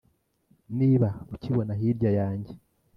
Niba 0.77 1.09
ukibona 1.33 1.73
hirya 1.79 2.11
yanjye 2.19 2.53